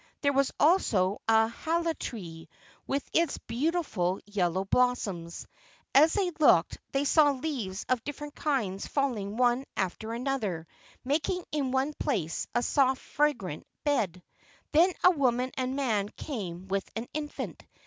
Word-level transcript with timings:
There 0.21 0.33
was 0.33 0.51
also 0.59 1.21
a 1.27 1.47
*hala 1.47 1.93
tree 1.93 2.49
with 2.87 3.07
its 3.13 3.37
beautiful 3.37 4.19
yellow 4.25 4.65
blossoms. 4.65 5.45
As 5.93 6.13
they 6.13 6.31
looked 6.39 6.79
they 6.91 7.03
saw 7.05 7.29
leaves 7.33 7.85
of 7.87 8.03
different 8.03 8.33
kinds 8.33 8.87
falling 8.87 9.37
one 9.37 9.63
after 9.77 10.11
another, 10.13 10.65
making 11.05 11.45
in 11.51 11.69
one 11.69 11.93
place 11.99 12.47
a 12.55 12.63
soft 12.63 12.99
fragrant 13.01 13.67
bed. 13.83 14.23
Then 14.71 14.91
a 15.03 15.11
woman 15.11 15.51
and 15.55 15.73
a 15.73 15.75
man 15.75 16.09
came 16.09 16.67
with 16.67 16.89
an 16.95 17.07
infant. 17.13 17.61